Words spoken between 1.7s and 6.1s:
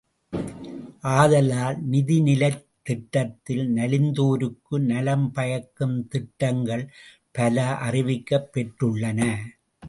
நிதிநிலைத் திட்டத்தில் நலிந்தோருக்கு நலம் பயக்கும்